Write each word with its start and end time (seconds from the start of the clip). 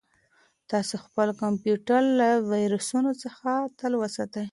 تاسو 0.71 0.95
خپل 1.05 1.27
کمپیوټر 1.41 2.01
له 2.19 2.29
ویروسونو 2.51 3.11
څخه 3.23 3.49
تل 3.79 3.91
وساتئ. 4.01 4.45